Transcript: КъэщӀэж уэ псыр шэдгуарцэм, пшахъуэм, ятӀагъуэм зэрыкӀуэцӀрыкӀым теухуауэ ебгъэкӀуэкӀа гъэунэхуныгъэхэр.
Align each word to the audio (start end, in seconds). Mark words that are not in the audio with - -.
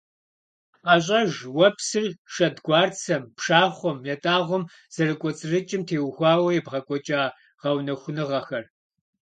КъэщӀэж 0.83 1.31
уэ 1.55 1.67
псыр 1.75 2.05
шэдгуарцэм, 2.33 3.23
пшахъуэм, 3.37 3.97
ятӀагъуэм 4.13 4.63
зэрыкӀуэцӀрыкӀым 4.95 5.81
теухуауэ 5.87 6.49
ебгъэкӀуэкӀа 6.59 7.21
гъэунэхуныгъэхэр. 7.61 8.65